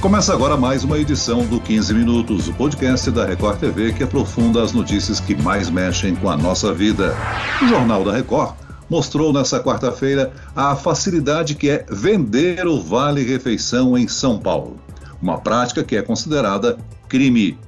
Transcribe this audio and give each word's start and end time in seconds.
Começa 0.00 0.32
agora 0.32 0.56
mais 0.56 0.84
uma 0.84 0.96
edição 0.96 1.44
do 1.44 1.60
15 1.60 1.92
Minutos, 1.92 2.46
o 2.46 2.54
podcast 2.54 3.10
da 3.10 3.26
Record 3.26 3.58
TV 3.58 3.92
que 3.92 4.04
aprofunda 4.04 4.62
as 4.62 4.72
notícias 4.72 5.18
que 5.18 5.34
mais 5.34 5.68
mexem 5.68 6.14
com 6.14 6.30
a 6.30 6.36
nossa 6.36 6.72
vida. 6.72 7.16
O 7.60 7.66
Jornal 7.66 8.04
da 8.04 8.12
Record 8.12 8.54
mostrou 8.88 9.32
nessa 9.32 9.58
quarta-feira 9.58 10.32
a 10.54 10.76
facilidade 10.76 11.56
que 11.56 11.68
é 11.68 11.84
vender 11.90 12.64
o 12.68 12.80
Vale 12.80 13.24
Refeição 13.24 13.98
em 13.98 14.06
São 14.06 14.38
Paulo, 14.38 14.78
uma 15.20 15.38
prática 15.38 15.82
que 15.82 15.96
é 15.96 16.02
considerada 16.02 16.78
crime. 17.08 17.58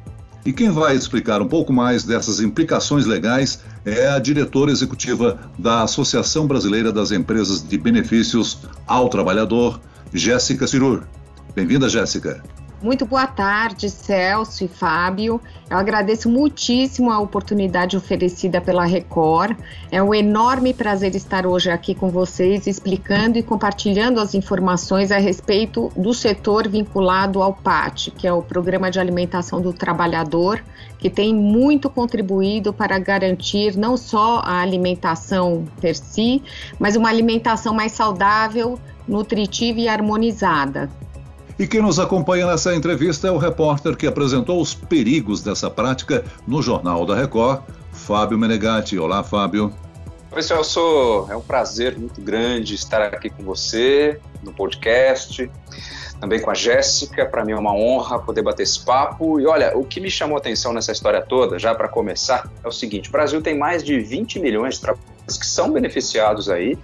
E 0.47 0.53
quem 0.53 0.71
vai 0.71 0.95
explicar 0.95 1.43
um 1.43 1.49
pouco 1.49 1.73
mais 1.73 2.05
dessas 2.05 2.39
implicações 2.41 3.07
legais 3.07 3.59
é 3.85 4.09
a 4.09 4.21
diretora 4.21 4.71
executiva 4.71 5.51
da 5.59 5.83
Associação 5.83 6.47
Brasileira 6.47 6.93
das 6.93 7.11
Empresas 7.11 7.61
de 7.61 7.77
Benefícios 7.77 8.59
ao 8.87 9.09
Trabalhador, 9.09 9.81
Jéssica 10.15 10.69
Cirur. 10.69 11.03
Bem-vinda, 11.55 11.89
Jéssica. 11.89 12.43
Muito 12.83 13.05
boa 13.05 13.27
tarde, 13.27 13.91
Celso 13.91 14.65
e 14.65 14.69
Fábio. 14.69 15.39
Eu 15.69 15.77
agradeço 15.77 16.31
muitíssimo 16.31 17.11
a 17.11 17.19
oportunidade 17.19 17.95
oferecida 17.95 18.59
pela 18.59 18.87
Record. 18.87 19.55
É 19.91 20.03
um 20.03 20.15
enorme 20.15 20.73
prazer 20.73 21.15
estar 21.15 21.47
hoje 21.47 21.71
aqui 21.71 21.95
com 21.95 22.09
vocês, 22.09 22.67
explicando 22.67 23.37
e 23.37 23.43
compartilhando 23.43 24.19
as 24.19 24.35
informações 24.35 25.13
a 25.13 25.19
respeito 25.19 25.93
do 25.95 26.15
setor 26.15 26.69
vinculado 26.69 27.43
ao 27.43 27.53
PAT, 27.53 28.13
que 28.13 28.27
é 28.27 28.33
o 28.33 28.41
Programa 28.41 28.91
de 28.91 28.99
Alimentação 28.99 29.61
do 29.61 29.75
Trabalhador, 29.75 30.65
que 30.99 31.11
tem 31.11 31.35
muito 31.35 31.91
contribuído 31.91 32.73
para 32.73 32.99
garantir 32.99 33.77
não 33.77 33.95
só 33.95 34.41
a 34.43 34.59
alimentação 34.59 35.67
per 35.83 35.95
si, 35.95 36.43
mas 36.79 36.97
uma 36.97 37.11
alimentação 37.11 37.75
mais 37.75 37.93
saudável, 37.93 38.81
nutritiva 39.07 39.81
e 39.81 39.89
harmonizada. 39.89 40.89
E 41.61 41.67
quem 41.67 41.83
nos 41.83 41.99
acompanha 41.99 42.47
nessa 42.47 42.75
entrevista 42.75 43.29
é 43.29 43.31
o 43.31 43.37
repórter 43.37 43.95
que 43.95 44.07
apresentou 44.07 44.63
os 44.63 44.73
perigos 44.73 45.43
dessa 45.43 45.69
prática 45.69 46.25
no 46.47 46.63
Jornal 46.63 47.05
da 47.05 47.15
Record, 47.15 47.61
Fábio 47.93 48.39
Menegatti. 48.39 48.99
Olá, 48.99 49.23
Fábio. 49.23 49.71
Oi, 50.33 50.43
Celso. 50.43 51.27
É 51.29 51.37
um 51.37 51.43
prazer 51.43 51.99
muito 51.99 52.19
grande 52.23 52.75
estar 52.75 53.03
aqui 53.03 53.29
com 53.29 53.43
você 53.43 54.19
no 54.43 54.55
podcast, 54.55 55.51
também 56.19 56.41
com 56.41 56.51
a 56.51 56.55
Jéssica. 56.55 57.27
Para 57.27 57.45
mim 57.45 57.53
é 57.53 57.57
uma 57.57 57.75
honra 57.75 58.19
poder 58.19 58.41
bater 58.41 58.63
esse 58.63 58.83
papo. 58.83 59.39
E 59.39 59.47
olha, 59.47 59.77
o 59.77 59.85
que 59.85 60.01
me 60.01 60.11
chamou 60.11 60.37
a 60.37 60.41
atenção 60.41 60.73
nessa 60.73 60.93
história 60.93 61.21
toda, 61.21 61.59
já 61.59 61.75
para 61.75 61.89
começar, 61.89 62.51
é 62.65 62.69
o 62.69 62.73
seguinte: 62.73 63.11
o 63.11 63.13
Brasil 63.13 63.43
tem 63.43 63.59
mais 63.59 63.85
de 63.85 64.01
20 64.01 64.41
milhões 64.41 64.77
de 64.77 64.81
trabalhadores 64.81 65.10
que 65.37 65.47
são 65.47 65.71
beneficiados 65.71 66.49
aí 66.49 66.79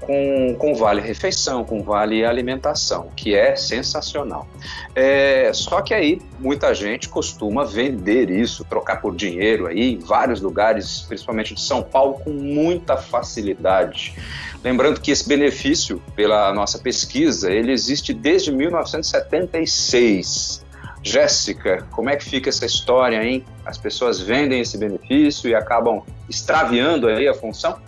com, 0.00 0.56
com 0.58 0.74
vale 0.74 1.00
refeição, 1.00 1.64
com 1.64 1.82
vale 1.82 2.22
alimentação, 2.24 3.10
que 3.16 3.34
é 3.34 3.56
sensacional. 3.56 4.46
É, 4.94 5.50
só 5.52 5.82
que 5.82 5.92
aí 5.92 6.22
muita 6.38 6.72
gente 6.74 7.08
costuma 7.08 7.64
vender 7.64 8.30
isso, 8.30 8.64
trocar 8.64 9.00
por 9.00 9.12
dinheiro 9.14 9.66
aí 9.66 9.94
em 9.94 9.98
vários 9.98 10.40
lugares, 10.40 11.02
principalmente 11.02 11.54
de 11.54 11.60
São 11.60 11.82
Paulo, 11.82 12.20
com 12.20 12.30
muita 12.30 12.96
facilidade. 12.96 14.14
Lembrando 14.62 15.00
que 15.00 15.10
esse 15.10 15.28
benefício, 15.28 16.00
pela 16.16 16.52
nossa 16.52 16.78
pesquisa, 16.78 17.50
ele 17.50 17.72
existe 17.72 18.14
desde 18.14 18.52
1976. 18.52 20.68
Jéssica, 21.00 21.86
como 21.92 22.10
é 22.10 22.16
que 22.16 22.24
fica 22.24 22.48
essa 22.48 22.66
história, 22.66 23.22
hein? 23.22 23.44
As 23.64 23.78
pessoas 23.78 24.20
vendem 24.20 24.60
esse 24.60 24.76
benefício 24.76 25.48
e 25.48 25.54
acabam 25.54 26.02
extraviando 26.28 27.06
aí 27.06 27.28
a 27.28 27.34
função? 27.34 27.78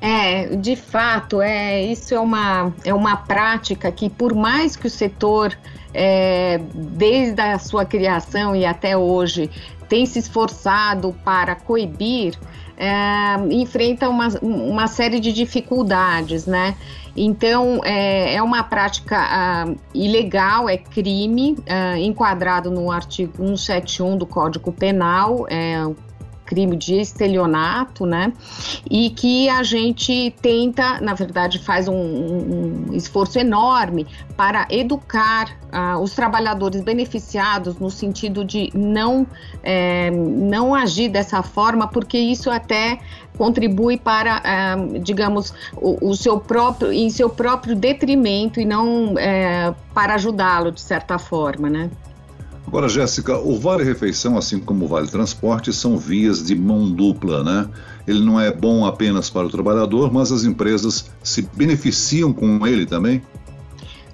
É, 0.00 0.56
de 0.56 0.76
fato, 0.76 1.40
é, 1.40 1.82
isso 1.82 2.14
é 2.14 2.20
uma, 2.20 2.72
é 2.84 2.92
uma 2.92 3.16
prática 3.16 3.90
que, 3.90 4.08
por 4.08 4.34
mais 4.34 4.76
que 4.76 4.86
o 4.86 4.90
setor, 4.90 5.56
é, 5.92 6.60
desde 6.74 7.40
a 7.40 7.58
sua 7.58 7.84
criação 7.84 8.54
e 8.54 8.64
até 8.64 8.96
hoje, 8.96 9.50
tem 9.88 10.04
se 10.04 10.18
esforçado 10.18 11.14
para 11.24 11.54
coibir, 11.54 12.38
é, 12.76 13.36
enfrenta 13.50 14.08
uma, 14.08 14.28
uma 14.42 14.86
série 14.86 15.18
de 15.18 15.32
dificuldades, 15.32 16.46
né? 16.46 16.76
Então, 17.16 17.80
é, 17.82 18.34
é 18.34 18.42
uma 18.42 18.62
prática 18.62 19.16
ah, 19.18 19.74
ilegal, 19.94 20.68
é 20.68 20.76
crime, 20.76 21.56
ah, 21.66 21.98
enquadrado 21.98 22.70
no 22.70 22.92
artigo 22.92 23.32
171 23.38 24.18
do 24.18 24.26
Código 24.26 24.70
Penal, 24.70 25.46
é 25.48 25.82
crime 26.46 26.76
de 26.76 26.94
estelionato, 27.00 28.06
né? 28.06 28.32
E 28.88 29.10
que 29.10 29.48
a 29.48 29.62
gente 29.62 30.34
tenta, 30.40 31.00
na 31.00 31.12
verdade, 31.12 31.58
faz 31.58 31.88
um, 31.88 31.94
um 31.94 32.92
esforço 32.92 33.38
enorme 33.38 34.06
para 34.36 34.66
educar 34.70 35.56
uh, 35.72 36.00
os 36.00 36.14
trabalhadores 36.14 36.82
beneficiados 36.82 37.78
no 37.78 37.90
sentido 37.90 38.44
de 38.44 38.70
não, 38.74 39.26
é, 39.62 40.10
não 40.10 40.74
agir 40.74 41.08
dessa 41.08 41.42
forma, 41.42 41.88
porque 41.88 42.18
isso 42.18 42.50
até 42.50 42.98
contribui 43.36 43.98
para, 43.98 44.40
uh, 44.40 44.98
digamos, 45.00 45.52
o, 45.76 46.10
o, 46.10 46.16
seu 46.16 46.38
próprio, 46.40 46.92
em 46.92 47.10
seu 47.10 47.28
próprio 47.28 47.74
detrimento 47.74 48.60
e 48.60 48.64
não 48.64 49.14
é, 49.18 49.74
para 49.92 50.14
ajudá-lo 50.14 50.72
de 50.72 50.80
certa 50.80 51.18
forma, 51.18 51.68
né? 51.68 51.90
Agora, 52.66 52.88
Jéssica, 52.88 53.38
o 53.38 53.58
Vale 53.58 53.84
Refeição, 53.84 54.36
assim 54.36 54.58
como 54.58 54.84
o 54.84 54.88
Vale 54.88 55.06
Transporte, 55.06 55.72
são 55.72 55.96
vias 55.96 56.44
de 56.44 56.54
mão 56.56 56.90
dupla, 56.90 57.44
né? 57.44 57.68
Ele 58.06 58.20
não 58.20 58.40
é 58.40 58.52
bom 58.52 58.84
apenas 58.84 59.30
para 59.30 59.46
o 59.46 59.50
trabalhador, 59.50 60.12
mas 60.12 60.32
as 60.32 60.44
empresas 60.44 61.08
se 61.22 61.42
beneficiam 61.54 62.32
com 62.32 62.66
ele 62.66 62.84
também? 62.84 63.22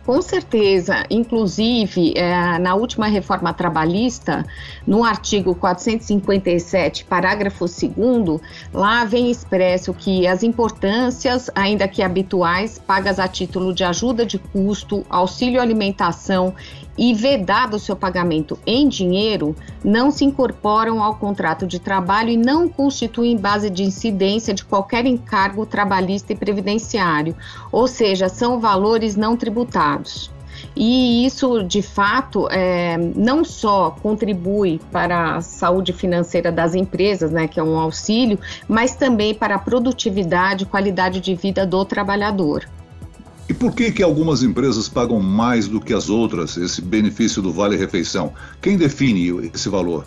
Com 0.04 0.20
certeza, 0.20 1.04
inclusive 1.08 2.12
é, 2.16 2.58
na 2.58 2.74
última 2.74 3.06
reforma 3.06 3.52
trabalhista, 3.52 4.44
no 4.84 5.04
artigo 5.04 5.54
457, 5.54 7.04
parágrafo 7.04 7.66
2, 7.66 8.40
lá 8.74 9.04
vem 9.04 9.30
expresso 9.30 9.94
que 9.94 10.26
as 10.26 10.42
importâncias, 10.42 11.48
ainda 11.54 11.86
que 11.86 12.02
habituais, 12.02 12.80
pagas 12.84 13.20
a 13.20 13.28
título 13.28 13.72
de 13.72 13.84
ajuda 13.84 14.26
de 14.26 14.38
custo, 14.38 15.06
auxílio 15.08 15.60
alimentação 15.60 16.52
e 16.96 17.14
vedado 17.14 17.74
o 17.74 17.78
seu 17.78 17.96
pagamento 17.96 18.58
em 18.66 18.88
dinheiro, 18.88 19.56
não 19.84 20.10
se 20.10 20.24
incorporam 20.24 21.02
ao 21.02 21.14
contrato 21.16 21.66
de 21.66 21.78
trabalho 21.78 22.30
e 22.30 22.36
não 22.36 22.68
constituem 22.68 23.36
base 23.36 23.70
de 23.70 23.82
incidência 23.82 24.52
de 24.52 24.64
qualquer 24.64 25.06
encargo 25.06 25.64
trabalhista 25.64 26.32
e 26.32 26.36
previdenciário, 26.36 27.34
ou 27.70 27.88
seja, 27.88 28.28
são 28.28 28.60
valores 28.60 29.16
não 29.16 29.36
tributados. 29.36 30.30
E 30.76 31.26
isso, 31.26 31.62
de 31.62 31.82
fato, 31.82 32.48
é, 32.50 32.96
não 32.96 33.44
só 33.44 33.90
contribui 34.02 34.80
para 34.90 35.36
a 35.36 35.40
saúde 35.40 35.92
financeira 35.92 36.50
das 36.50 36.74
empresas, 36.74 37.30
né, 37.30 37.46
que 37.46 37.60
é 37.60 37.62
um 37.62 37.78
auxílio, 37.78 38.38
mas 38.68 38.94
também 38.94 39.34
para 39.34 39.56
a 39.56 39.58
produtividade 39.58 40.64
e 40.64 40.66
qualidade 40.66 41.20
de 41.20 41.34
vida 41.34 41.66
do 41.66 41.84
trabalhador. 41.84 42.66
E 43.52 43.54
por 43.54 43.74
que, 43.74 43.92
que 43.92 44.02
algumas 44.02 44.42
empresas 44.42 44.88
pagam 44.88 45.20
mais 45.20 45.68
do 45.68 45.78
que 45.78 45.92
as 45.92 46.08
outras 46.08 46.56
esse 46.56 46.80
benefício 46.80 47.42
do 47.42 47.52
Vale 47.52 47.76
Refeição? 47.76 48.32
Quem 48.62 48.78
define 48.78 49.50
esse 49.52 49.68
valor? 49.68 50.06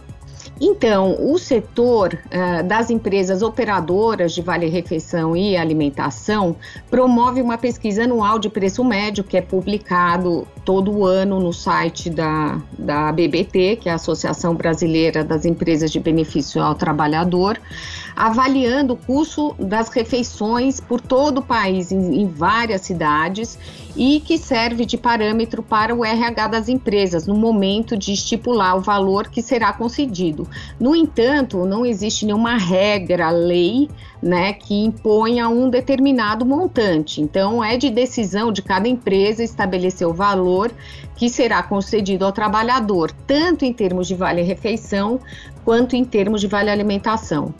Então, 0.59 1.17
o 1.19 1.37
setor 1.37 2.17
uh, 2.27 2.63
das 2.65 2.89
empresas 2.89 3.41
operadoras 3.41 4.33
de 4.33 4.41
Vale 4.41 4.67
Refeição 4.67 5.35
e 5.35 5.57
Alimentação 5.57 6.55
promove 6.89 7.41
uma 7.41 7.57
pesquisa 7.57 8.03
anual 8.05 8.39
de 8.39 8.49
preço 8.49 8.83
médio 8.83 9.23
que 9.23 9.35
é 9.35 9.41
publicado 9.41 10.47
todo 10.63 11.05
ano 11.05 11.39
no 11.41 11.51
site 11.51 12.09
da, 12.09 12.59
da 12.77 13.11
BBT, 13.11 13.77
que 13.77 13.89
é 13.89 13.91
a 13.91 13.95
Associação 13.95 14.55
Brasileira 14.55 15.23
das 15.23 15.45
Empresas 15.45 15.91
de 15.91 15.99
Benefício 15.99 16.61
ao 16.61 16.73
Trabalhador, 16.73 17.59
avaliando 18.15 18.93
o 18.93 18.97
custo 18.97 19.53
das 19.59 19.89
refeições 19.89 20.79
por 20.79 21.01
todo 21.01 21.39
o 21.39 21.41
país, 21.41 21.91
em, 21.91 22.21
em 22.21 22.27
várias 22.27 22.81
cidades, 22.81 23.59
e 23.95 24.19
que 24.19 24.37
serve 24.37 24.85
de 24.85 24.97
parâmetro 24.97 25.61
para 25.61 25.93
o 25.93 26.03
RH 26.03 26.47
das 26.47 26.69
empresas 26.69 27.27
no 27.27 27.35
momento 27.35 27.95
de 27.95 28.11
estipular 28.11 28.75
o 28.77 28.81
valor 28.81 29.29
que 29.29 29.41
será 29.41 29.71
concedido. 29.71 30.44
No 30.79 30.95
entanto, 30.95 31.65
não 31.65 31.85
existe 31.85 32.25
nenhuma 32.25 32.57
regra, 32.57 33.29
lei, 33.29 33.89
né, 34.21 34.53
que 34.53 34.73
imponha 34.73 35.47
um 35.47 35.69
determinado 35.69 36.45
montante. 36.45 37.21
Então, 37.21 37.63
é 37.63 37.77
de 37.77 37.89
decisão 37.89 38.51
de 38.51 38.61
cada 38.61 38.87
empresa 38.87 39.43
estabelecer 39.43 40.07
o 40.07 40.13
valor 40.13 40.71
que 41.15 41.29
será 41.29 41.61
concedido 41.63 42.25
ao 42.25 42.31
trabalhador, 42.31 43.11
tanto 43.27 43.65
em 43.65 43.71
termos 43.71 44.07
de 44.07 44.15
vale-refeição 44.15 45.19
quanto 45.63 45.95
em 45.95 46.03
termos 46.03 46.41
de 46.41 46.47
vale-alimentação. 46.47 47.53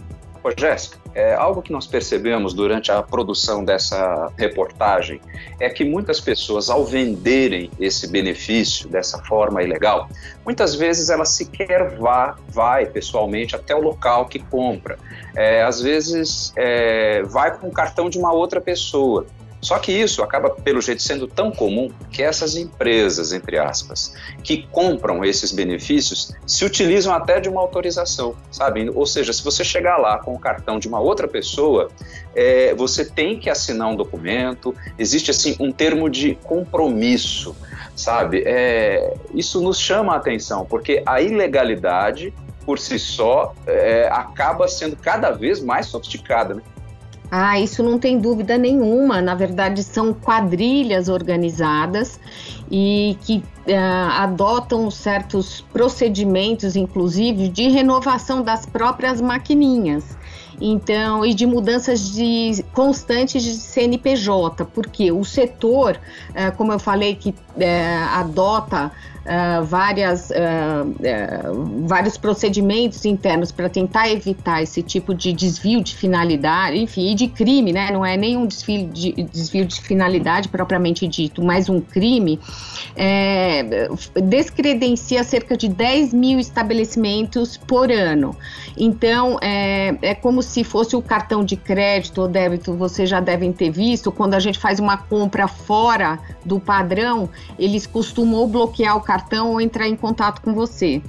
Ô, 0.45 0.51
Jéssica, 0.55 0.99
é, 1.15 1.33
algo 1.33 1.59
que 1.59 1.71
nós 1.71 1.87
percebemos 1.87 2.53
durante 2.53 2.91
a 2.91 3.01
produção 3.01 3.65
dessa 3.65 4.31
reportagem 4.37 5.19
é 5.59 5.71
que 5.71 5.83
muitas 5.83 6.21
pessoas, 6.21 6.69
ao 6.69 6.85
venderem 6.85 7.71
esse 7.79 8.07
benefício 8.07 8.87
dessa 8.87 9.17
forma 9.23 9.63
ilegal, 9.63 10.07
muitas 10.45 10.75
vezes 10.75 11.09
ela 11.09 11.25
sequer 11.25 11.97
vá, 11.97 12.37
vai 12.47 12.85
pessoalmente 12.85 13.55
até 13.55 13.73
o 13.73 13.81
local 13.81 14.27
que 14.27 14.37
compra. 14.37 14.99
É, 15.35 15.63
às 15.63 15.81
vezes 15.81 16.53
é, 16.55 17.23
vai 17.23 17.57
com 17.57 17.69
o 17.69 17.71
cartão 17.71 18.07
de 18.07 18.19
uma 18.19 18.31
outra 18.31 18.61
pessoa. 18.61 19.25
Só 19.65 19.79
que 19.79 19.91
isso 19.91 20.21
acaba, 20.21 20.51
pelo 20.51 20.79
jeito, 20.79 21.01
sendo 21.01 21.27
tão 21.27 21.49
comum 21.49 21.89
que 22.11 22.21
essas 22.21 22.55
empresas, 22.55 23.33
entre 23.33 23.57
aspas, 23.57 24.13
que 24.43 24.61
compram 24.67 25.25
esses 25.25 25.51
benefícios, 25.51 26.31
se 26.45 26.63
utilizam 26.63 27.11
até 27.11 27.39
de 27.39 27.49
uma 27.49 27.61
autorização, 27.61 28.35
sabe? 28.51 28.91
Ou 28.93 29.07
seja, 29.07 29.33
se 29.33 29.43
você 29.43 29.63
chegar 29.63 29.97
lá 29.97 30.19
com 30.19 30.35
o 30.35 30.39
cartão 30.39 30.77
de 30.77 30.87
uma 30.87 30.99
outra 30.99 31.27
pessoa, 31.27 31.89
é, 32.35 32.75
você 32.75 33.03
tem 33.03 33.39
que 33.39 33.49
assinar 33.49 33.87
um 33.87 33.95
documento, 33.95 34.75
existe 34.99 35.31
assim 35.31 35.55
um 35.59 35.71
termo 35.71 36.11
de 36.11 36.35
compromisso, 36.43 37.55
sabe? 37.95 38.43
É, 38.45 39.15
isso 39.33 39.59
nos 39.63 39.79
chama 39.79 40.13
a 40.13 40.17
atenção, 40.17 40.63
porque 40.63 41.01
a 41.07 41.23
ilegalidade 41.23 42.31
por 42.63 42.77
si 42.77 42.99
só 42.99 43.55
é, 43.65 44.07
acaba 44.11 44.67
sendo 44.67 44.95
cada 44.95 45.31
vez 45.31 45.59
mais 45.59 45.87
sofisticada, 45.87 46.53
né? 46.53 46.61
Ah, 47.37 47.59
isso 47.59 47.83
não 47.83 47.99
tem 47.99 48.17
dúvida 48.17 48.57
nenhuma. 48.57 49.21
Na 49.21 49.35
verdade, 49.35 49.83
são 49.83 50.13
quadrilhas 50.13 51.09
organizadas 51.09 52.17
e 52.71 53.17
que 53.25 53.43
uh, 53.67 54.09
adotam 54.21 54.89
certos 54.89 55.59
procedimentos, 55.73 56.77
inclusive, 56.77 57.49
de 57.49 57.67
renovação 57.67 58.41
das 58.41 58.65
próprias 58.65 59.19
maquininhas. 59.19 60.17
Então, 60.61 61.25
e 61.25 61.33
de 61.33 61.45
mudanças 61.45 62.13
de 62.13 62.63
constantes 62.71 63.43
de 63.43 63.55
CNPJ, 63.55 64.63
porque 64.73 65.11
o 65.11 65.25
setor, 65.25 65.99
uh, 66.29 66.55
como 66.55 66.71
eu 66.71 66.79
falei, 66.79 67.15
que 67.15 67.31
uh, 67.31 67.35
adota 68.13 68.93
uh, 69.25 69.63
várias, 69.63 70.29
uh, 70.29 71.85
vários 71.85 72.17
procedimentos 72.17 73.03
internos 73.05 73.51
para 73.51 73.67
tentar 73.67 74.09
evitar 74.09 74.61
esse 74.61 74.81
tipo 74.81 75.13
de 75.13 75.33
desvio 75.33 75.83
de 75.83 75.95
finalidade, 75.95 76.77
enfim, 76.77 77.11
e 77.11 77.15
de 77.15 77.27
crime, 77.27 77.73
né? 77.73 77.91
Não 77.91 78.05
é 78.05 78.15
nenhum 78.15 78.45
desvio 78.45 78.87
de, 78.87 79.11
desvio 79.23 79.65
de 79.65 79.81
finalidade 79.81 80.47
propriamente 80.49 81.07
dito, 81.07 81.43
mas 81.43 81.69
um 81.69 81.81
crime, 81.81 82.39
é, 82.95 83.89
descredencia 84.23 85.23
cerca 85.23 85.57
de 85.57 85.67
10 85.67 86.13
mil 86.13 86.39
estabelecimentos 86.39 87.57
por 87.57 87.91
ano. 87.91 88.35
Então, 88.77 89.37
é, 89.41 89.95
é 90.01 90.15
como 90.15 90.41
se 90.41 90.63
fosse 90.63 90.95
o 90.95 91.01
cartão 91.01 91.43
de 91.43 91.55
crédito 91.55 92.21
ou 92.21 92.27
débito, 92.27 92.73
vocês 92.73 93.09
já 93.09 93.19
devem 93.19 93.51
ter 93.51 93.69
visto, 93.69 94.11
quando 94.11 94.33
a 94.33 94.39
gente 94.39 94.59
faz 94.59 94.79
uma 94.79 94.97
compra 94.97 95.47
fora 95.47 96.19
do 96.43 96.59
padrão, 96.59 97.29
eles 97.57 97.87
costumam 97.87 98.47
bloquear 98.47 98.95
o 98.97 99.01
cartão 99.01 99.14
cartão 99.15 99.51
ou 99.51 99.61
entrar 99.61 99.87
em 99.87 99.95
contato 99.95 100.41
com 100.41 100.53
você. 100.53 101.01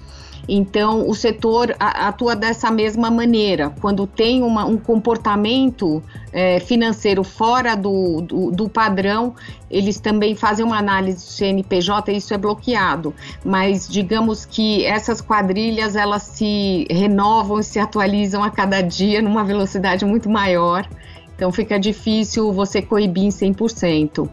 Então, 0.48 1.08
o 1.08 1.12
setor 1.12 1.74
atua 1.80 2.36
dessa 2.36 2.70
mesma 2.70 3.10
maneira. 3.10 3.70
Quando 3.80 4.06
tem 4.06 4.44
uma, 4.44 4.64
um 4.64 4.76
comportamento 4.78 6.00
é, 6.32 6.60
financeiro 6.60 7.24
fora 7.24 7.74
do, 7.74 8.20
do, 8.20 8.50
do, 8.52 8.68
padrão, 8.68 9.34
eles 9.68 9.98
também 9.98 10.36
fazem 10.36 10.64
uma 10.64 10.78
análise 10.78 11.16
do 11.16 11.30
CNPJ 11.32 12.12
e 12.12 12.18
isso 12.18 12.32
é 12.32 12.38
bloqueado. 12.38 13.12
Mas 13.44 13.88
digamos 13.88 14.44
que 14.44 14.84
essas 14.84 15.20
quadrilhas 15.20 15.96
elas 15.96 16.22
se 16.22 16.86
renovam 16.88 17.58
e 17.58 17.64
se 17.64 17.80
atualizam 17.80 18.44
a 18.44 18.50
cada 18.50 18.80
dia 18.80 19.20
numa 19.20 19.42
velocidade 19.42 20.04
muito 20.04 20.30
maior. 20.30 20.88
Então, 21.34 21.50
fica 21.50 21.76
difícil 21.76 22.52
você 22.52 22.80
coibir 22.80 23.24
em 23.24 23.30
100%. 23.30 24.30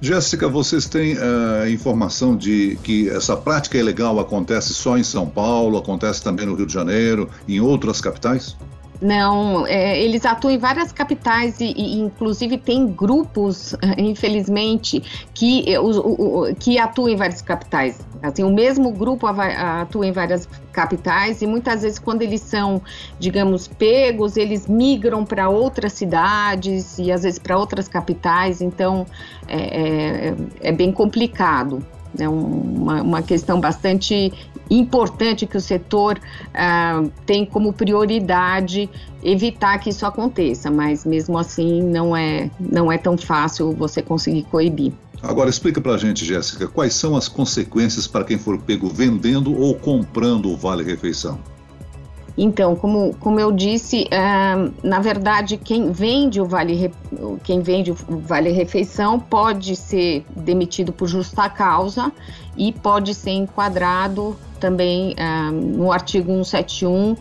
Jéssica, 0.00 0.48
vocês 0.48 0.86
têm 0.86 1.14
uh, 1.14 1.68
informação 1.70 2.36
de 2.36 2.78
que 2.82 3.08
essa 3.08 3.36
prática 3.36 3.78
ilegal 3.78 4.18
acontece 4.20 4.74
só 4.74 4.98
em 4.98 5.04
São 5.04 5.26
Paulo, 5.26 5.78
acontece 5.78 6.22
também 6.22 6.46
no 6.46 6.54
Rio 6.54 6.66
de 6.66 6.72
Janeiro, 6.72 7.28
em 7.48 7.60
outras 7.60 8.00
capitais? 8.00 8.56
Não, 9.02 9.66
é, 9.66 10.00
eles 10.00 10.24
atuam 10.24 10.54
em 10.54 10.58
várias 10.58 10.92
capitais 10.92 11.60
e, 11.60 11.74
e 11.76 12.00
inclusive 12.00 12.56
tem 12.56 12.86
grupos, 12.86 13.74
infelizmente, 13.98 15.02
que, 15.34 15.64
o, 15.78 16.48
o, 16.48 16.54
que 16.54 16.78
atuam 16.78 17.08
em 17.08 17.16
várias 17.16 17.42
capitais. 17.42 18.00
Assim, 18.22 18.42
o 18.44 18.50
mesmo 18.50 18.90
grupo 18.92 19.26
atua 19.26 20.06
em 20.06 20.12
várias 20.12 20.48
capitais 20.72 21.42
e 21.42 21.46
muitas 21.46 21.82
vezes 21.82 21.98
quando 21.98 22.22
eles 22.22 22.40
são, 22.40 22.80
digamos, 23.18 23.68
pegos, 23.68 24.36
eles 24.36 24.66
migram 24.66 25.24
para 25.24 25.48
outras 25.48 25.92
cidades 25.92 26.98
e 26.98 27.12
às 27.12 27.22
vezes 27.24 27.38
para 27.38 27.58
outras 27.58 27.88
capitais. 27.88 28.62
Então 28.62 29.06
é, 29.46 30.28
é, 30.28 30.34
é 30.60 30.72
bem 30.72 30.92
complicado. 30.92 31.84
É 32.18 32.28
uma, 32.28 33.02
uma 33.02 33.22
questão 33.22 33.60
bastante 33.60 34.32
importante 34.70 35.46
que 35.46 35.56
o 35.56 35.60
setor 35.60 36.18
uh, 36.18 37.10
tem 37.26 37.44
como 37.44 37.72
prioridade 37.72 38.88
evitar 39.22 39.78
que 39.78 39.90
isso 39.90 40.04
aconteça, 40.06 40.70
mas 40.70 41.04
mesmo 41.04 41.38
assim 41.38 41.82
não 41.82 42.16
é, 42.16 42.50
não 42.58 42.90
é 42.90 42.98
tão 42.98 43.16
fácil 43.16 43.72
você 43.72 44.02
conseguir 44.02 44.42
coibir. 44.44 44.92
Agora 45.22 45.48
explica 45.48 45.80
para 45.80 45.94
a 45.94 45.98
gente, 45.98 46.24
Jéssica, 46.24 46.68
quais 46.68 46.94
são 46.94 47.16
as 47.16 47.28
consequências 47.28 48.06
para 48.06 48.24
quem 48.24 48.36
for 48.36 48.58
pego 48.58 48.88
vendendo 48.88 49.58
ou 49.58 49.74
comprando 49.74 50.50
o 50.50 50.56
Vale 50.56 50.84
Refeição? 50.84 51.38
Então, 52.36 52.74
como, 52.74 53.14
como 53.20 53.38
eu 53.38 53.52
disse, 53.52 54.08
uh, 54.08 54.74
na 54.82 54.98
verdade, 54.98 55.56
quem 55.56 55.92
vende 55.92 56.40
o 56.40 56.44
vale 56.44 56.92
quem 57.44 57.60
vende 57.60 57.92
o 57.92 57.94
vale 57.94 58.50
refeição 58.50 59.20
pode 59.20 59.76
ser 59.76 60.26
demitido 60.34 60.92
por 60.92 61.06
justa 61.06 61.48
causa 61.48 62.12
e 62.56 62.72
pode 62.72 63.14
ser 63.14 63.30
enquadrado 63.30 64.36
também 64.58 65.14
uh, 65.14 65.52
no 65.52 65.92
artigo 65.92 66.32
171 66.44 67.12
uh, 67.12 67.18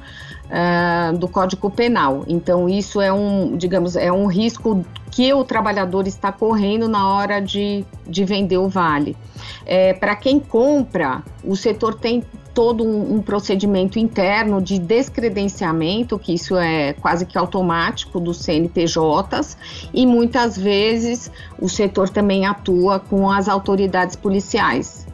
ah, 0.50 1.12
do 1.16 1.28
Código 1.28 1.70
Penal. 1.70 2.24
Então, 2.28 2.68
isso 2.68 3.02
é 3.02 3.12
um, 3.12 3.56
digamos, 3.56 3.96
é 3.96 4.12
um 4.12 4.26
risco 4.26 4.84
que 5.14 5.32
o 5.32 5.44
trabalhador 5.44 6.08
está 6.08 6.32
correndo 6.32 6.88
na 6.88 7.14
hora 7.14 7.40
de, 7.40 7.86
de 8.08 8.26
vender 8.26 8.58
o 8.58 8.68
vale. 8.68 9.16
É, 9.64 9.94
Para 9.94 10.16
quem 10.16 10.40
compra, 10.40 11.22
o 11.44 11.56
setor 11.56 11.94
tem 11.94 12.24
todo 12.52 12.84
um, 12.84 13.16
um, 13.16 13.22
procedimento 13.22 14.00
interno 14.00 14.60
de 14.60 14.80
descredenciamento, 14.80 16.18
que 16.18 16.34
isso 16.34 16.58
é 16.58 16.94
quase 16.94 17.28
que 17.28 17.38
automático 17.38 18.20
dos 18.20 18.38
CNPJs, 18.40 19.56
e 19.94 20.06
muitas 20.06 20.58
vezes 20.58 21.32
o 21.60 21.70
setor 21.70 22.10
também 22.10 22.48
atua 22.48 23.00
com 23.00 23.30
as 23.30 23.48
autoridades 23.48 24.16
policiais. 24.16 25.06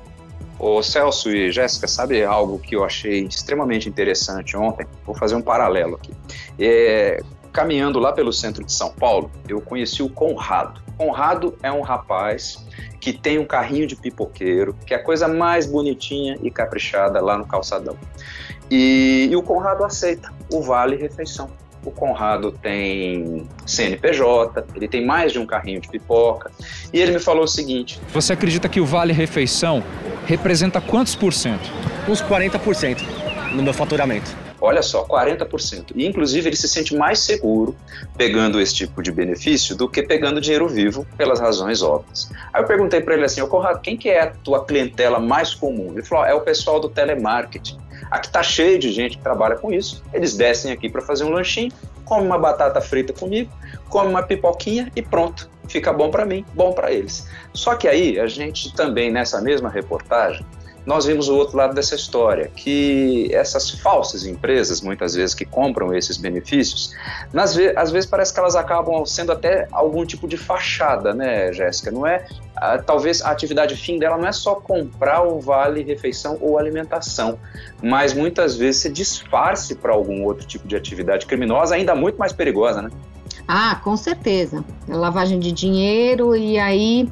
O 0.57 0.81
Celso 0.81 1.29
e 1.29 1.51
Jéssica, 1.51 1.87
sabe 1.87 2.23
algo 2.23 2.57
que 2.59 2.75
eu 2.75 2.85
achei 2.85 3.25
extremamente 3.25 3.87
interessante 3.89 4.55
ontem? 4.55 4.85
Vou 5.05 5.15
fazer 5.15 5.35
um 5.35 5.41
paralelo 5.41 5.95
aqui. 5.95 6.11
É, 6.57 7.21
caminhando 7.59 7.99
lá 7.99 8.13
pelo 8.13 8.31
centro 8.31 8.63
de 8.63 8.71
São 8.71 8.89
Paulo, 8.89 9.29
eu 9.45 9.59
conheci 9.59 10.01
o 10.01 10.09
Conrado. 10.09 10.81
Conrado 10.97 11.57
é 11.61 11.69
um 11.69 11.81
rapaz 11.81 12.65
que 13.01 13.11
tem 13.11 13.37
um 13.37 13.43
carrinho 13.43 13.85
de 13.85 13.97
pipoqueiro, 13.97 14.73
que 14.85 14.93
é 14.93 14.97
a 14.97 15.03
coisa 15.03 15.27
mais 15.27 15.65
bonitinha 15.65 16.37
e 16.41 16.49
caprichada 16.49 17.19
lá 17.19 17.37
no 17.37 17.45
calçadão. 17.45 17.97
E, 18.71 19.27
e 19.29 19.35
o 19.35 19.43
Conrado 19.43 19.83
aceita 19.83 20.31
o 20.49 20.61
vale 20.61 20.95
refeição. 20.95 21.49
O 21.83 21.91
Conrado 21.91 22.53
tem 22.53 23.45
CNPJ, 23.65 24.65
ele 24.73 24.87
tem 24.87 25.05
mais 25.05 25.33
de 25.33 25.39
um 25.39 25.45
carrinho 25.45 25.81
de 25.81 25.89
pipoca. 25.89 26.51
E 26.93 27.01
ele 27.01 27.11
me 27.11 27.19
falou 27.19 27.43
o 27.43 27.47
seguinte: 27.47 27.99
Você 28.13 28.31
acredita 28.31 28.69
que 28.69 28.79
o 28.79 28.85
vale 28.85 29.11
refeição 29.11 29.83
representa 30.25 30.79
quantos 30.79 31.13
por 31.13 31.33
cento? 31.33 31.69
Uns 32.07 32.21
40% 32.21 33.01
no 33.53 33.61
meu 33.61 33.73
faturamento. 33.73 34.48
Olha 34.61 34.81
só, 34.81 35.05
40%. 35.05 35.93
E 35.95 36.05
inclusive 36.05 36.49
ele 36.49 36.55
se 36.55 36.67
sente 36.67 36.95
mais 36.95 37.19
seguro 37.19 37.75
pegando 38.17 38.59
esse 38.59 38.75
tipo 38.75 39.01
de 39.01 39.11
benefício 39.11 39.75
do 39.75 39.87
que 39.87 40.03
pegando 40.03 40.41
dinheiro 40.41 40.67
vivo, 40.67 41.05
pelas 41.17 41.39
razões 41.39 41.81
óbvias. 41.81 42.29
Aí 42.53 42.61
eu 42.61 42.67
perguntei 42.67 43.01
para 43.01 43.13
ele 43.13 43.25
assim: 43.25 43.41
Ô 43.41 43.47
Conrado, 43.47 43.79
quem 43.79 43.95
que 43.95 44.09
é 44.09 44.21
a 44.21 44.27
tua 44.27 44.65
clientela 44.65 45.19
mais 45.19 45.53
comum? 45.53 45.93
Ele 45.93 46.03
falou: 46.03 46.25
é 46.25 46.33
o 46.33 46.41
pessoal 46.41 46.79
do 46.79 46.89
telemarketing. 46.89 47.77
Aqui 48.11 48.27
está 48.27 48.41
cheio 48.41 48.79
de 48.79 48.91
gente 48.91 49.17
que 49.17 49.23
trabalha 49.23 49.55
com 49.55 49.71
isso. 49.71 50.03
Eles 50.13 50.35
descem 50.35 50.71
aqui 50.71 50.89
para 50.89 51.01
fazer 51.01 51.23
um 51.23 51.29
lanchinho, 51.29 51.71
come 52.05 52.25
uma 52.25 52.39
batata 52.39 52.81
frita 52.81 53.13
comigo, 53.13 53.51
come 53.87 54.09
uma 54.09 54.23
pipoquinha 54.23 54.91
e 54.95 55.01
pronto. 55.01 55.49
Fica 55.67 55.93
bom 55.93 56.09
para 56.09 56.25
mim, 56.25 56.43
bom 56.55 56.73
para 56.73 56.91
eles. 56.91 57.27
Só 57.53 57.75
que 57.75 57.87
aí 57.87 58.19
a 58.19 58.25
gente 58.25 58.73
também 58.73 59.11
nessa 59.11 59.39
mesma 59.39 59.69
reportagem 59.69 60.43
nós 60.89 61.05
vimos 61.05 61.29
o 61.29 61.35
outro 61.35 61.55
lado 61.55 61.75
dessa 61.75 61.93
história, 61.93 62.49
que 62.55 63.29
essas 63.31 63.69
falsas 63.69 64.25
empresas, 64.25 64.81
muitas 64.81 65.13
vezes, 65.13 65.35
que 65.35 65.45
compram 65.45 65.93
esses 65.93 66.17
benefícios, 66.17 66.95
nas, 67.31 67.55
às 67.75 67.91
vezes 67.91 68.09
parece 68.09 68.33
que 68.33 68.39
elas 68.39 68.55
acabam 68.55 69.05
sendo 69.05 69.31
até 69.31 69.67
algum 69.71 70.03
tipo 70.03 70.27
de 70.27 70.35
fachada, 70.35 71.13
né, 71.13 71.53
Jéssica? 71.53 71.91
Não 71.91 72.07
é, 72.07 72.25
talvez 72.87 73.21
a 73.21 73.29
atividade 73.29 73.75
fim 73.75 73.99
dela 73.99 74.17
não 74.17 74.27
é 74.27 74.31
só 74.31 74.55
comprar 74.55 75.21
o 75.21 75.39
vale 75.39 75.83
refeição 75.83 76.39
ou 76.41 76.57
alimentação, 76.57 77.37
mas 77.83 78.11
muitas 78.11 78.57
vezes 78.57 78.81
se 78.81 78.89
disfarce 78.89 79.75
para 79.75 79.93
algum 79.93 80.23
outro 80.23 80.47
tipo 80.47 80.67
de 80.67 80.75
atividade 80.75 81.27
criminosa, 81.27 81.75
ainda 81.75 81.93
muito 81.93 82.17
mais 82.17 82.33
perigosa, 82.33 82.81
né? 82.81 82.89
Ah, 83.47 83.79
com 83.83 83.95
certeza. 83.95 84.65
É 84.87 84.95
lavagem 84.95 85.39
de 85.39 85.51
dinheiro 85.51 86.35
e 86.35 86.57
aí 86.57 87.07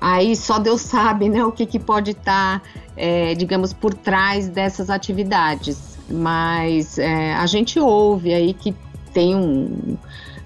aí 0.00 0.34
só 0.36 0.58
Deus 0.58 0.80
sabe, 0.80 1.28
né, 1.28 1.44
o 1.44 1.52
que, 1.52 1.66
que 1.66 1.78
pode 1.78 2.12
estar, 2.12 2.60
tá, 2.60 2.62
é, 2.96 3.34
digamos, 3.34 3.72
por 3.72 3.94
trás 3.94 4.48
dessas 4.48 4.90
atividades. 4.90 5.94
Mas 6.10 6.98
é, 6.98 7.34
a 7.34 7.46
gente 7.46 7.80
ouve 7.80 8.34
aí 8.34 8.52
que 8.52 8.74
tem 9.12 9.34
um, 9.34 9.96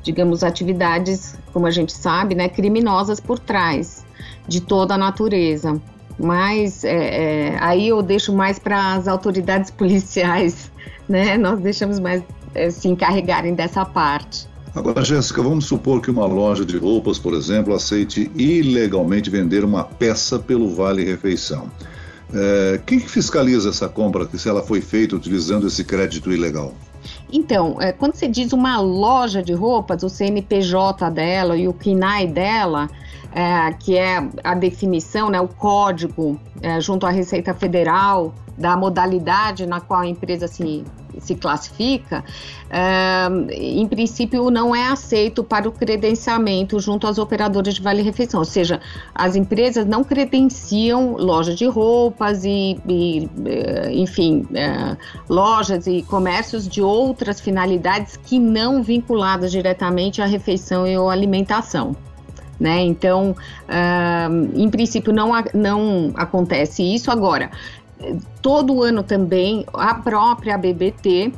digamos, 0.02 0.44
atividades, 0.44 1.36
como 1.52 1.66
a 1.66 1.70
gente 1.70 1.92
sabe, 1.92 2.34
né, 2.34 2.48
criminosas 2.48 3.18
por 3.20 3.38
trás 3.38 4.04
de 4.46 4.60
toda 4.60 4.94
a 4.94 4.98
natureza. 4.98 5.80
Mas 6.18 6.82
é, 6.84 7.50
é, 7.50 7.58
aí 7.60 7.88
eu 7.88 8.02
deixo 8.02 8.32
mais 8.34 8.58
para 8.58 8.94
as 8.94 9.06
autoridades 9.06 9.70
policiais, 9.72 10.70
né? 11.08 11.36
Nós 11.38 11.60
deixamos 11.60 12.00
mais 12.00 12.22
é, 12.54 12.70
se 12.70 12.88
encarregarem 12.88 13.54
dessa 13.54 13.84
parte. 13.84 14.48
Agora, 14.78 15.04
Jéssica, 15.04 15.42
vamos 15.42 15.64
supor 15.64 16.00
que 16.00 16.08
uma 16.08 16.24
loja 16.24 16.64
de 16.64 16.78
roupas, 16.78 17.18
por 17.18 17.34
exemplo, 17.34 17.74
aceite 17.74 18.30
ilegalmente 18.36 19.28
vender 19.28 19.64
uma 19.64 19.82
peça 19.82 20.38
pelo 20.38 20.72
Vale 20.72 21.04
Refeição. 21.04 21.68
É, 22.32 22.80
quem 22.86 23.00
fiscaliza 23.00 23.70
essa 23.70 23.88
compra 23.88 24.28
se 24.34 24.48
ela 24.48 24.62
foi 24.62 24.80
feita 24.80 25.16
utilizando 25.16 25.66
esse 25.66 25.82
crédito 25.82 26.30
ilegal? 26.30 26.72
Então, 27.32 27.76
é, 27.80 27.90
quando 27.90 28.14
você 28.14 28.28
diz 28.28 28.52
uma 28.52 28.80
loja 28.80 29.42
de 29.42 29.52
roupas, 29.52 30.04
o 30.04 30.08
CNPJ 30.08 31.10
dela 31.10 31.56
e 31.56 31.66
o 31.66 31.72
KINAI 31.72 32.28
dela, 32.28 32.88
é, 33.32 33.72
que 33.72 33.96
é 33.96 34.28
a 34.44 34.54
definição, 34.54 35.28
né, 35.28 35.40
o 35.40 35.48
código 35.48 36.38
é, 36.62 36.80
junto 36.80 37.04
à 37.04 37.10
Receita 37.10 37.52
Federal 37.52 38.32
da 38.56 38.76
modalidade 38.76 39.66
na 39.66 39.80
qual 39.80 40.00
a 40.00 40.06
empresa 40.06 40.48
se, 40.48 40.84
se 41.20 41.34
classifica, 41.34 42.24
é, 42.70 43.28
em 43.50 43.86
princípio 43.86 44.50
não 44.50 44.74
é 44.74 44.88
aceito 44.88 45.42
para 45.42 45.68
o 45.68 45.72
credenciamento 45.72 46.78
junto 46.80 47.06
às 47.06 47.18
operadoras 47.18 47.74
de 47.74 47.82
vale-refeição, 47.82 48.40
ou 48.40 48.44
seja, 48.44 48.80
as 49.14 49.36
empresas 49.36 49.86
não 49.86 50.04
credenciam 50.04 51.16
lojas 51.16 51.56
de 51.56 51.66
roupas 51.66 52.44
e, 52.44 52.78
e 52.88 53.28
é, 53.46 53.92
enfim, 53.92 54.46
é, 54.54 54.96
lojas 55.28 55.86
e 55.86 56.02
comércios 56.02 56.68
de 56.68 56.82
outras 56.82 57.40
finalidades 57.40 58.16
que 58.16 58.38
não 58.38 58.82
vinculadas 58.82 59.50
diretamente 59.50 60.20
à 60.20 60.26
refeição 60.26 60.86
e 60.86 60.94
à 60.94 61.00
alimentação. 61.00 61.96
Né? 62.58 62.82
Então, 62.82 63.36
uh, 63.68 64.60
em 64.60 64.68
princípio, 64.68 65.12
não, 65.12 65.30
não 65.54 66.10
acontece 66.16 66.82
isso. 66.82 67.08
Agora, 67.08 67.52
todo 68.42 68.82
ano 68.82 69.02
também 69.02 69.64
a 69.72 69.94
própria 69.94 70.56
BBT 70.56 71.32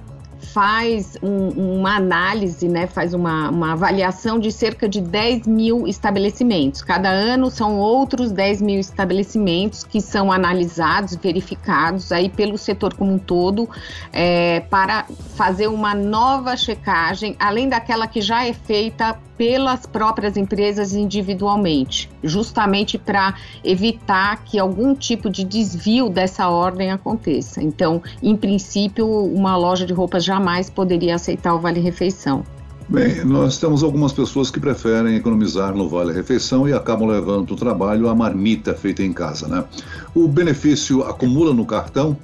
faz 0.53 1.17
um, 1.23 1.49
uma 1.79 1.97
análise, 1.97 2.69
né, 2.69 2.87
faz 2.87 3.15
uma, 3.15 3.51
uma, 3.51 3.73
avaliação 3.73 4.39
de 4.39 4.51
cerca 4.51 4.89
de 4.89 5.01
10 5.01 5.47
mil 5.47 5.87
estabelecimentos. 5.87 6.83
Cada 6.83 7.09
ano 7.09 7.51
são 7.51 7.79
outros 7.79 8.33
10 8.33 8.63
mil 8.63 8.81
estabelecimentos 8.81 9.85
que 9.85 10.01
são 10.01 10.33
analisados, 10.33 11.15
verificados 11.17 12.11
aí 12.11 12.29
pelo 12.29 12.59
setor 12.59 12.95
como 12.95 13.13
um 13.13 13.19
todo, 13.19 13.69
é, 14.13 14.61
para 14.61 15.07
fazer 15.37 15.69
uma 15.69 15.95
nova 15.95 16.57
checagem, 16.57 17.37
além 17.39 17.69
daquela 17.69 18.07
que 18.07 18.21
já 18.21 18.45
é 18.45 18.53
feita 18.53 19.19
pelas 19.41 19.87
próprias 19.87 20.37
empresas 20.37 20.93
individualmente, 20.93 22.11
justamente 22.23 22.99
para 22.99 23.33
evitar 23.65 24.45
que 24.45 24.59
algum 24.59 24.95
tipo 24.95 25.31
de 25.31 25.45
desvio 25.45 26.11
dessa 26.11 26.51
ordem 26.51 26.91
aconteça. 26.91 27.63
Então, 27.63 28.03
em 28.23 28.37
princípio, 28.37 29.09
uma 29.09 29.57
loja 29.57 29.87
de 29.87 29.95
roupas 29.95 30.23
jamais 30.41 30.71
poderia 30.71 31.15
aceitar 31.17 31.55
o 31.55 31.61
Vale 31.61 31.81
Refeição. 31.81 32.43
Bem, 32.89 33.25
nós 33.25 33.59
temos 33.59 33.85
algumas 33.85 34.13
pessoas 34.13 34.51
que 34.51 34.59
preferem 34.59 35.15
economizar 35.15 35.75
no 35.77 35.89
Vale 35.89 36.13
Refeição 36.13 36.69
e 36.69 36.73
acabam 36.73 37.07
levando 37.07 37.47
do 37.47 37.57
trabalho 37.57 38.09
a 38.09 38.15
marmita 38.15 38.75
feita 38.75 39.03
em 39.03 39.13
casa, 39.13 39.47
né? 39.47 39.65
O 40.13 40.27
benefício 40.27 41.05
acumula 41.05 41.55
no 41.55 41.65
cartão 41.65 42.17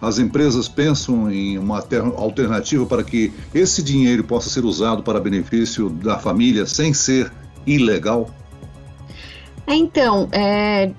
as 0.00 0.18
empresas 0.18 0.68
pensam 0.68 1.30
em 1.30 1.56
uma 1.56 1.82
alternativa 2.16 2.84
para 2.84 3.02
que 3.02 3.32
esse 3.54 3.82
dinheiro 3.82 4.22
possa 4.22 4.50
ser 4.50 4.62
usado 4.62 5.02
para 5.02 5.18
benefício 5.18 5.88
da 5.88 6.18
família 6.18 6.66
sem 6.66 6.92
ser 6.92 7.32
ilegal? 7.66 8.28
Então, 9.66 10.28
é, 10.30 10.90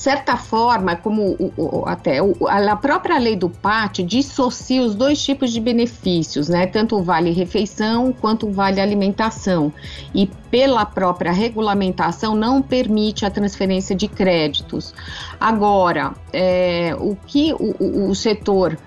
certa 0.00 0.34
forma, 0.34 0.96
como 0.96 1.36
o, 1.38 1.52
o, 1.58 1.84
até 1.86 2.22
o, 2.22 2.34
a 2.48 2.74
própria 2.74 3.18
lei 3.18 3.36
do 3.36 3.50
PAT 3.50 3.98
dissocia 3.98 4.82
os 4.82 4.94
dois 4.94 5.22
tipos 5.22 5.52
de 5.52 5.60
benefícios, 5.60 6.48
né? 6.48 6.66
Tanto 6.66 6.96
o 6.96 7.02
vale 7.02 7.30
refeição 7.32 8.10
quanto 8.10 8.48
o 8.48 8.52
vale 8.52 8.80
alimentação. 8.80 9.70
E 10.14 10.26
pela 10.50 10.86
própria 10.86 11.30
regulamentação 11.30 12.34
não 12.34 12.62
permite 12.62 13.26
a 13.26 13.30
transferência 13.30 13.94
de 13.94 14.08
créditos. 14.08 14.94
Agora, 15.38 16.14
é, 16.32 16.96
o 16.98 17.14
que 17.14 17.52
o, 17.52 18.08
o 18.08 18.14
setor 18.14 18.78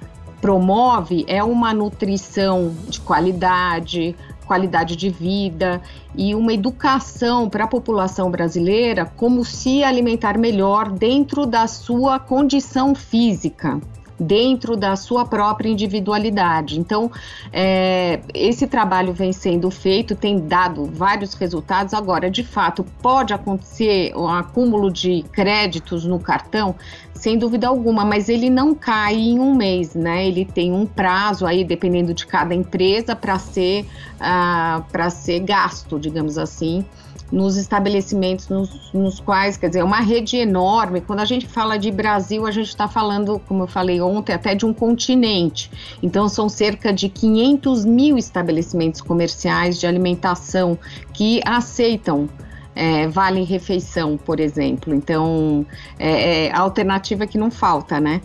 promove 0.42 1.24
é 1.28 1.44
uma 1.44 1.76
nutrição 1.76 2.76
de 2.90 3.00
qualidade, 3.00 4.16
qualidade 4.44 4.96
de 4.96 5.10
vida 5.10 5.82
e 6.16 6.36
uma 6.36 6.54
educação 6.54 7.50
para 7.50 7.64
a 7.64 7.68
população 7.68 8.30
brasileira 8.30 9.06
como 9.06 9.44
se 9.44 9.84
alimentar 9.84 10.38
melhor 10.38 10.92
dentro 10.92 11.46
da 11.46 11.68
sua 11.68 12.20
condição 12.20 12.94
física 12.94 13.80
dentro 14.24 14.76
da 14.76 14.96
sua 14.96 15.26
própria 15.26 15.70
individualidade. 15.70 16.80
Então, 16.80 17.12
é, 17.52 18.22
esse 18.34 18.68
trabalho 18.68 19.14
vem 19.14 19.34
sendo 19.34 19.70
feito, 19.70 20.16
tem 20.16 20.40
dado 20.40 20.86
vários 20.86 21.34
resultados. 21.34 21.94
Agora, 21.94 22.30
de 22.30 22.44
fato, 22.44 22.86
pode 23.02 23.34
acontecer 23.34 24.14
um 24.16 24.28
acúmulo 24.28 24.92
de 24.92 25.24
créditos 25.32 26.06
no 26.06 26.20
cartão, 26.20 26.76
sem 27.14 27.38
dúvida 27.38 27.68
alguma, 27.68 28.04
mas 28.04 28.28
ele 28.28 28.50
não 28.50 28.76
cai 28.76 29.16
em 29.16 29.40
um 29.40 29.56
mês, 29.56 29.96
né? 29.96 30.28
Ele 30.28 30.44
tem 30.44 30.74
um 30.74 30.86
prazo 30.86 31.46
aí, 31.46 31.64
dependendo 31.64 32.14
de 32.14 32.26
cada 32.26 32.54
empresa, 32.54 33.16
para 33.16 33.40
ser, 33.40 33.86
uh, 34.16 34.84
para 34.92 35.10
ser 35.10 35.40
gasto, 35.40 36.00
digamos 36.00 36.38
assim 36.38 36.86
nos 37.34 37.58
estabelecimentos 37.58 38.48
nos, 38.48 38.94
nos, 38.94 39.20
quais, 39.20 39.58
quer 39.58 39.68
dizer, 39.68 39.80
é 39.80 39.84
uma 39.84 40.00
rede 40.00 40.38
enorme. 40.38 41.02
Quando 41.02 41.20
a 41.22 41.26
gente 41.26 41.48
fala 41.48 41.78
de 41.78 41.90
Brasil, 41.90 42.46
a 42.46 42.52
gente 42.52 42.68
está 42.68 42.88
falando, 42.88 43.40
como 43.48 43.64
eu 43.64 43.68
falei 43.68 44.00
ontem, 44.00 44.34
até 44.34 44.54
de 44.54 44.68
um 44.68 44.74
continente. 44.74 45.72
Então, 46.02 46.30
são 46.30 46.48
cerca 46.48 46.94
de 46.94 47.10
500 47.10 47.86
mil 47.86 48.20
estabelecimentos 48.20 49.02
comerciais 49.02 49.80
de 49.80 49.88
alimentação 49.88 50.78
que 51.12 51.42
aceitam 51.44 52.30
é, 52.76 53.08
vale 53.08 53.44
refeição, 53.44 54.16
por 54.16 54.40
exemplo. 54.40 54.94
Então, 54.94 55.66
é, 55.98 56.46
é 56.46 56.52
alternativa 56.52 57.26
que 57.26 57.38
não 57.38 57.50
falta, 57.50 58.00
né? 58.00 58.22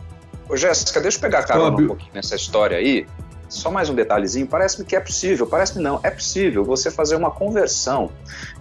Ô, 0.49 0.57
Jéssica, 0.57 1.01
deixa 1.01 1.17
eu 1.17 1.23
pegar 1.23 1.41
a 1.41 1.45
carona 1.45 1.77
um 1.77 1.87
pouquinho 1.87 2.11
nessa 2.15 2.37
história 2.37 2.77
aí. 2.77 3.07
Só 3.49 3.71
mais 3.71 3.89
um 3.89 3.95
detalhezinho, 3.95 4.47
parece-me 4.47 4.85
que 4.85 4.95
é 4.95 5.01
possível, 5.01 5.47
parece-me 5.47 5.83
não, 5.83 6.01
é 6.03 6.11
possível 6.11 6.65
você 6.65 6.91
fazer 6.91 7.17
uma 7.17 7.31
conversão 7.31 8.11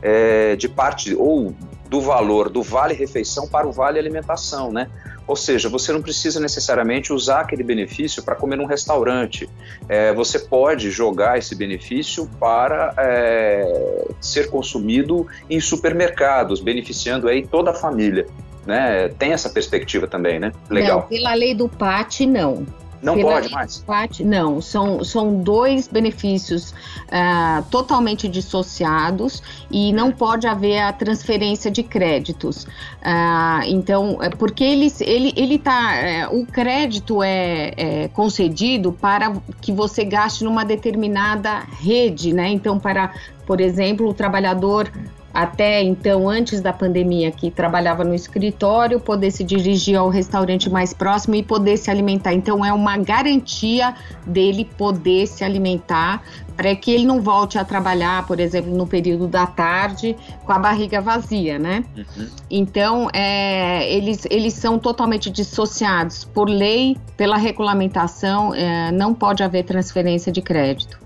é, 0.01 0.55
de 0.55 0.69
parte 0.69 1.13
ou 1.13 1.53
do 1.89 2.01
valor 2.01 2.49
do 2.49 2.61
vale 2.61 2.93
refeição 2.93 3.47
para 3.47 3.67
o 3.67 3.71
vale 3.71 3.99
alimentação, 3.99 4.71
né? 4.71 4.89
Ou 5.27 5.35
seja, 5.35 5.67
você 5.67 5.91
não 5.91 6.01
precisa 6.01 6.39
necessariamente 6.39 7.11
usar 7.11 7.41
aquele 7.41 7.61
benefício 7.61 8.23
para 8.23 8.33
comer 8.33 8.55
num 8.55 8.65
restaurante. 8.65 9.49
É, 9.89 10.13
você 10.13 10.39
pode 10.39 10.89
jogar 10.89 11.37
esse 11.37 11.53
benefício 11.53 12.29
para 12.39 12.93
é, 12.97 14.05
ser 14.21 14.49
consumido 14.49 15.27
em 15.49 15.59
supermercados, 15.59 16.61
beneficiando 16.61 17.27
aí 17.27 17.45
toda 17.45 17.71
a 17.71 17.73
família. 17.73 18.25
Né? 18.65 19.09
Tem 19.19 19.33
essa 19.33 19.49
perspectiva 19.49 20.07
também, 20.07 20.39
né? 20.39 20.53
Legal. 20.69 21.01
Não, 21.01 21.07
pela 21.07 21.33
lei 21.33 21.53
do 21.53 21.67
PAT, 21.67 22.21
não. 22.21 22.65
Não 23.01 23.15
Pela 23.15 23.33
pode 23.33 23.51
mais? 23.51 23.83
Não, 24.19 24.61
são, 24.61 25.03
são 25.03 25.41
dois 25.41 25.87
benefícios 25.87 26.71
uh, 26.71 27.63
totalmente 27.69 28.27
dissociados 28.27 29.41
e 29.69 29.93
não 29.93 30.11
pode 30.11 30.47
haver 30.47 30.79
a 30.79 30.91
transferência 30.91 31.69
de 31.69 31.83
créditos. 31.83 32.63
Uh, 32.63 33.63
então, 33.65 34.17
é 34.21 34.29
porque 34.29 34.63
eles, 34.63 34.99
ele, 35.01 35.33
ele 35.35 35.59
tá, 35.59 36.29
uh, 36.31 36.39
o 36.39 36.45
crédito 36.45 37.21
é, 37.21 37.73
é, 37.77 38.07
concedido 38.09 38.91
para 38.91 39.33
que 39.61 39.71
você 39.71 40.03
gaste 40.03 40.43
numa 40.43 40.65
determinada 40.65 41.59
rede, 41.79 42.33
né? 42.33 42.49
Então, 42.49 42.79
para, 42.79 43.13
por 43.45 43.61
exemplo, 43.61 44.09
o 44.09 44.13
trabalhador 44.13 44.91
até 45.37 45.83
então, 45.83 46.27
antes 46.27 46.61
da 46.61 46.73
pandemia, 46.73 47.29
que 47.29 47.51
trabalhava 47.51 48.03
no 48.03 48.15
escritório, 48.15 48.99
poder 48.99 49.29
se 49.29 49.43
dirigir 49.43 49.95
ao 49.95 50.09
restaurante 50.09 50.67
mais 50.67 50.95
próximo 50.95 51.35
e 51.35 51.43
poder 51.43 51.77
se 51.77 51.91
alimentar. 51.91 52.33
Então, 52.33 52.65
é 52.65 52.73
uma 52.73 52.97
garantia 52.97 53.93
dele 54.25 54.65
poder 54.65 55.27
se 55.27 55.43
alimentar 55.43 56.23
para 56.55 56.75
que 56.75 56.89
ele 56.89 57.05
não 57.05 57.21
volte 57.21 57.59
a 57.59 57.63
trabalhar, 57.63 58.25
por 58.25 58.39
exemplo, 58.39 58.75
no 58.75 58.87
período 58.87 59.27
da 59.27 59.45
tarde 59.45 60.15
com 60.43 60.51
a 60.51 60.57
barriga 60.57 60.99
vazia, 61.01 61.59
né? 61.59 61.85
Uhum. 61.95 62.27
Então, 62.49 63.07
é, 63.13 63.93
eles, 63.93 64.25
eles 64.31 64.55
são 64.55 64.79
totalmente 64.79 65.29
dissociados 65.29 66.23
por 66.23 66.49
lei, 66.49 66.97
pela 67.15 67.37
regulamentação, 67.37 68.55
é, 68.55 68.91
não 68.91 69.13
pode 69.13 69.43
haver 69.43 69.65
transferência 69.65 70.31
de 70.31 70.41
crédito. 70.41 71.05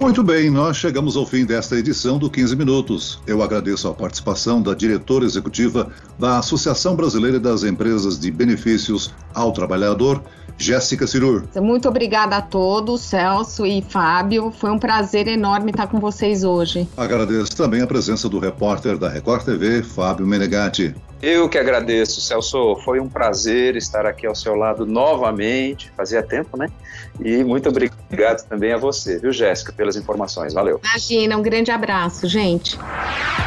Muito 0.00 0.22
bem, 0.24 0.50
nós 0.50 0.76
chegamos 0.76 1.16
ao 1.16 1.24
fim 1.24 1.44
desta 1.44 1.76
edição 1.76 2.18
do 2.18 2.28
15 2.28 2.56
Minutos. 2.56 3.20
Eu 3.24 3.40
agradeço 3.40 3.86
a 3.86 3.94
participação 3.94 4.60
da 4.60 4.74
diretora 4.74 5.24
executiva 5.24 5.92
da 6.18 6.38
Associação 6.38 6.96
Brasileira 6.96 7.38
das 7.38 7.62
Empresas 7.62 8.18
de 8.18 8.30
Benefícios 8.32 9.14
ao 9.32 9.52
Trabalhador, 9.52 10.20
Jéssica 10.58 11.06
Cirur. 11.06 11.44
Muito 11.56 11.88
obrigada 11.88 12.36
a 12.36 12.42
todos, 12.42 13.02
Celso 13.02 13.64
e 13.64 13.80
Fábio. 13.80 14.50
Foi 14.50 14.70
um 14.70 14.78
prazer 14.78 15.28
enorme 15.28 15.70
estar 15.70 15.86
com 15.86 16.00
vocês 16.00 16.42
hoje. 16.42 16.88
Agradeço 16.96 17.56
também 17.56 17.80
a 17.80 17.86
presença 17.86 18.28
do 18.28 18.40
repórter 18.40 18.98
da 18.98 19.08
Record 19.08 19.44
TV, 19.44 19.82
Fábio 19.82 20.26
Menegatti. 20.26 20.94
Eu 21.22 21.48
que 21.48 21.56
agradeço, 21.56 22.20
Celso. 22.20 22.76
Foi 22.84 23.00
um 23.00 23.08
prazer 23.08 23.76
estar 23.76 24.04
aqui 24.04 24.26
ao 24.26 24.34
seu 24.34 24.54
lado 24.54 24.84
novamente. 24.84 25.90
Fazia 25.96 26.22
tempo, 26.22 26.56
né? 26.56 26.68
E 27.20 27.42
muito 27.42 27.68
obrigado 27.68 28.46
também 28.46 28.72
a 28.72 28.76
você, 28.76 29.18
viu, 29.18 29.32
Jéssica, 29.32 29.72
pelas 29.72 29.96
informações. 29.96 30.52
Valeu. 30.52 30.80
Imagina, 30.84 31.36
um 31.36 31.42
grande 31.42 31.70
abraço, 31.70 32.28
gente. 32.28 32.78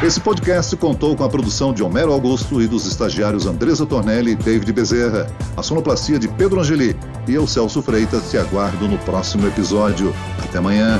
Esse 0.02 0.20
podcast 0.20 0.76
contou 0.76 1.14
com 1.16 1.22
a 1.22 1.28
produção 1.28 1.72
de 1.72 1.82
Homero 1.82 2.12
Augusto 2.12 2.60
e 2.60 2.66
dos 2.66 2.86
estagiários 2.86 3.46
Andresa 3.46 3.86
Tornelli 3.86 4.32
e 4.32 4.36
David 4.36 4.72
Bezerra, 4.72 5.26
a 5.56 5.62
sonoplastia 5.62 6.18
de 6.18 6.26
Pedro 6.26 6.60
Angeli 6.60 6.96
e 7.28 7.34
eu, 7.34 7.46
Celso 7.46 7.80
Freitas, 7.82 8.30
te 8.30 8.36
aguardo 8.36 8.88
no 8.88 8.98
próximo 8.98 9.46
episódio. 9.46 10.12
Até 10.42 10.58
amanhã. 10.58 10.98